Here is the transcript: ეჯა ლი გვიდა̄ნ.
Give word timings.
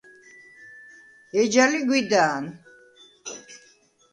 ეჯა 1.39 1.65
ლი 1.71 1.79
გვიდა̄ნ. 1.87 2.43